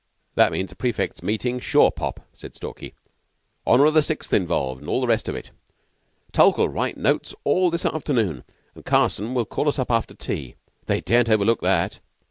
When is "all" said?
4.89-4.99, 7.43-7.69